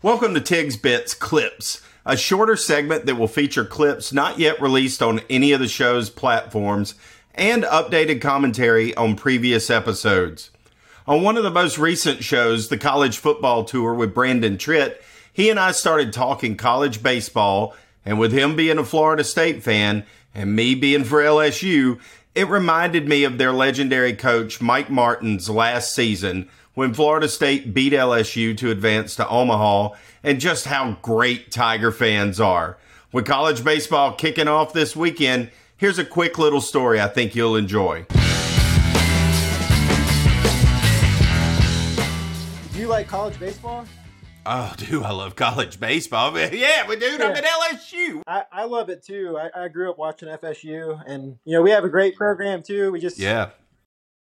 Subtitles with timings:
[0.00, 5.02] Welcome to Tig's Bits Clips, a shorter segment that will feature clips not yet released
[5.02, 6.94] on any of the show's platforms
[7.34, 10.52] and updated commentary on previous episodes.
[11.08, 15.50] On one of the most recent shows, the college football tour with Brandon Tritt, he
[15.50, 17.74] and I started talking college baseball,
[18.04, 21.98] and with him being a Florida State fan and me being for LSU,
[22.36, 27.92] it reminded me of their legendary coach Mike Martin's last season when Florida State beat
[27.92, 32.78] LSU to advance to Omaha and just how great Tiger fans are.
[33.10, 37.56] With college baseball kicking off this weekend, here's a quick little story I think you'll
[37.56, 38.06] enjoy.
[42.72, 43.84] Do you like college baseball?
[44.46, 46.38] Oh, dude, I love college baseball.
[46.52, 48.22] Yeah, but dude, I'm at LSU.
[48.24, 49.36] I, I love it too.
[49.36, 52.92] I, I grew up watching FSU, and you know we have a great program too.
[52.92, 53.50] We just Yeah.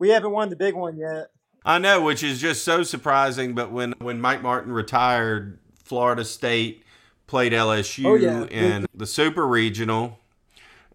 [0.00, 1.28] we haven't won the big one yet.
[1.64, 3.54] I know, which is just so surprising.
[3.54, 6.82] But when when Mike Martin retired, Florida State
[7.26, 8.44] played LSU Oh, yeah.
[8.44, 10.18] in the Super Regional,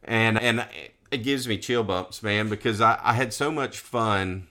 [0.03, 0.65] and and
[1.11, 4.45] it gives me chill bumps, man, because I, I had so much fun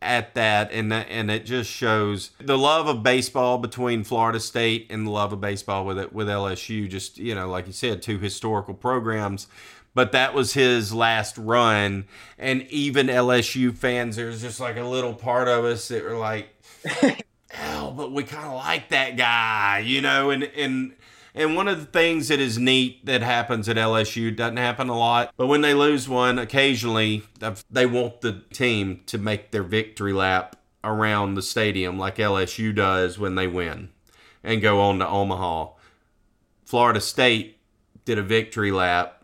[0.00, 4.88] at that, and that, and it just shows the love of baseball between Florida State
[4.90, 6.88] and the love of baseball with it with LSU.
[6.88, 9.46] Just you know, like you said, two historical programs.
[9.94, 12.06] But that was his last run,
[12.38, 16.48] and even LSU fans, there's just like a little part of us that were like,
[17.60, 20.30] "Oh, but we kind of like that guy," you know.
[20.30, 20.94] And and
[21.34, 24.98] and one of the things that is neat that happens at LSU doesn't happen a
[24.98, 27.22] lot, but when they lose one, occasionally
[27.70, 33.18] they want the team to make their victory lap around the stadium like LSU does
[33.18, 33.90] when they win
[34.42, 35.68] and go on to Omaha.
[36.64, 37.58] Florida State
[38.04, 39.21] did a victory lap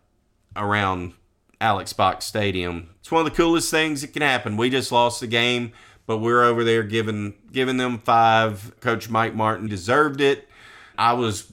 [0.58, 1.14] around
[1.60, 2.90] Alex Box Stadium.
[3.00, 4.56] It's one of the coolest things that can happen.
[4.56, 5.72] We just lost the game,
[6.06, 8.78] but we're over there giving giving them five.
[8.80, 10.48] Coach Mike Martin deserved it.
[10.98, 11.52] I was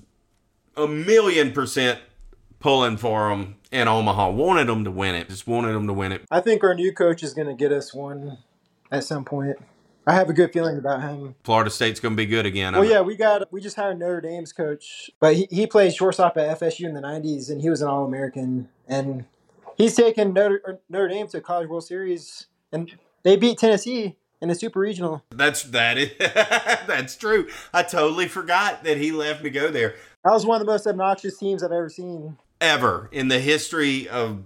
[0.75, 1.99] a million percent
[2.59, 4.31] pulling for them in Omaha.
[4.31, 5.29] Wanted them to win it.
[5.29, 6.23] Just wanted them to win it.
[6.31, 8.39] I think our new coach is going to get us one
[8.91, 9.57] at some point.
[10.07, 11.35] I have a good feeling about him.
[11.43, 12.73] Florida State's going to be good again.
[12.73, 16.37] Well, yeah, we got we just hired Notre Dame's coach, but he, he played shortstop
[16.37, 19.25] at FSU in the '90s, and he was an All American, and
[19.77, 22.91] he's taken Notre, Notre Dame to College World Series, and
[23.23, 25.23] they beat Tennessee in the Super Regional.
[25.31, 27.47] That's that is that's true.
[27.73, 29.95] I totally forgot that he left to go there.
[30.23, 32.37] That was one of the most obnoxious teams I've ever seen.
[32.59, 34.43] ever in the history of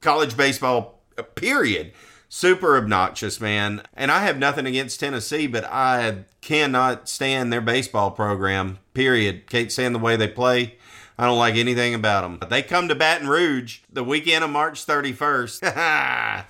[0.00, 1.02] college baseball,
[1.34, 1.92] period.
[2.30, 3.82] Super obnoxious, man.
[3.94, 9.48] And I have nothing against Tennessee, but I cannot stand their baseball program, period.
[9.48, 10.77] Can't stand the way they play.
[11.18, 12.48] I don't like anything about them.
[12.48, 15.64] They come to Baton Rouge the weekend of March 31st.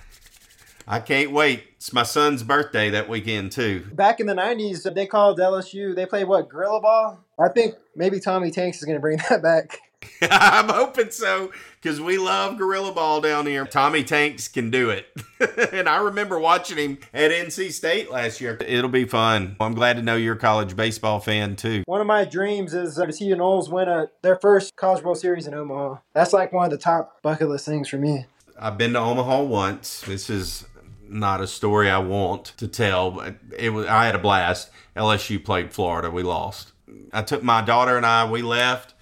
[0.87, 1.63] I can't wait.
[1.77, 3.87] It's my son's birthday that weekend, too.
[3.93, 5.95] Back in the '90s, they called LSU.
[5.95, 7.19] They played what Gorilla Ball.
[7.39, 9.79] I think maybe Tommy Tanks is going to bring that back.
[10.21, 11.51] I'm hoping so
[11.81, 13.65] because we love Gorilla Ball down here.
[13.65, 15.07] Tommy Tanks can do it.
[15.73, 18.57] and I remember watching him at NC State last year.
[18.65, 19.55] It'll be fun.
[19.59, 21.83] I'm glad to know you're a college baseball fan too.
[21.85, 25.17] One of my dreams is to see the Noles win a, their first College World
[25.17, 25.97] Series in Omaha.
[26.13, 28.25] That's like one of the top bucket list things for me.
[28.59, 30.01] I've been to Omaha once.
[30.01, 30.65] This is
[31.07, 34.69] not a story I want to tell, but it was I had a blast.
[34.95, 36.11] LSU played Florida.
[36.11, 36.73] We lost.
[37.13, 38.93] I took my daughter and I, we left.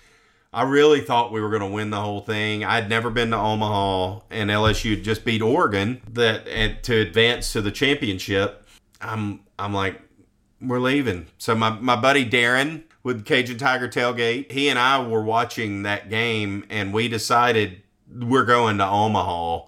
[0.58, 2.66] I really thought we were going to win the whole thing.
[2.66, 7.62] I'd never been to Omaha, and LSU just beat Oregon that and to advance to
[7.62, 8.66] the championship.
[9.00, 10.02] I'm I'm like,
[10.60, 11.28] we're leaving.
[11.38, 16.10] So my my buddy Darren with Cajun Tiger Tailgate, he and I were watching that
[16.10, 19.68] game, and we decided we're going to Omaha.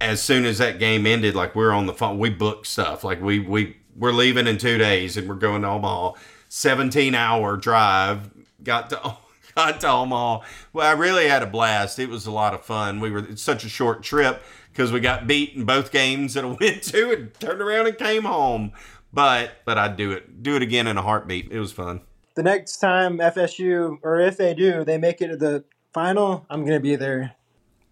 [0.00, 3.02] As soon as that game ended, like we're on the phone, we booked stuff.
[3.02, 6.12] Like we we we're leaving in two days, and we're going to Omaha.
[6.48, 8.30] Seventeen hour drive.
[8.62, 9.16] Got to
[9.54, 10.46] got to Omaha.
[10.72, 11.98] Well, I really had a blast.
[11.98, 13.00] It was a lot of fun.
[13.00, 16.44] We were it's such a short trip because we got beat in both games that
[16.44, 18.72] I went to and turned around and came home.
[19.12, 21.50] But but I'd do it do it again in a heartbeat.
[21.50, 22.00] It was fun.
[22.34, 26.62] The next time FSU, or if they do, they make it to the final, I'm
[26.62, 27.36] going to be there.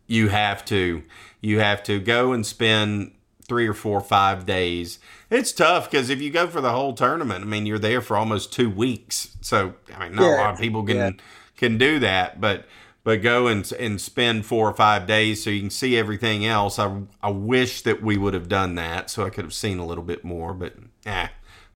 [0.08, 1.04] You have to.
[1.40, 3.12] You have to go and spend
[3.52, 4.98] three or four, or five days.
[5.28, 8.16] It's tough because if you go for the whole tournament, I mean, you're there for
[8.16, 9.36] almost two weeks.
[9.42, 11.10] So I mean, not a lot of people can Yeah.
[11.58, 12.64] can do that, but
[13.04, 16.78] but go and and spend four or five days so you can see everything else.
[16.78, 19.84] I I wish that we would have done that so I could have seen a
[19.84, 20.76] little bit more, but
[21.06, 21.30] ah,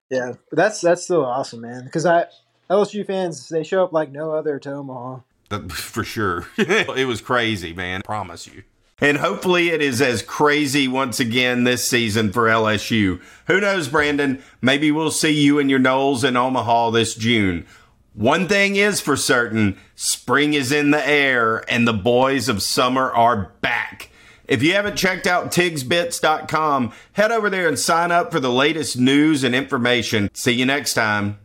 [0.08, 1.84] Yeah, but that's that's still awesome, man.
[1.84, 2.24] Because I
[2.70, 5.18] LSU fans they show up like no other to Omaha.
[5.68, 6.46] for sure.
[6.56, 8.00] it was crazy, man.
[8.00, 8.62] Promise you.
[8.98, 13.20] And hopefully it is as crazy once again this season for LSU.
[13.46, 14.42] Who knows, Brandon?
[14.62, 17.66] Maybe we'll see you and your Noles in Omaha this June.
[18.14, 23.12] One thing is for certain spring is in the air and the boys of summer
[23.12, 24.08] are back.
[24.48, 28.96] If you haven't checked out tigsbits.com, head over there and sign up for the latest
[28.96, 30.30] news and information.
[30.32, 31.38] See you next time.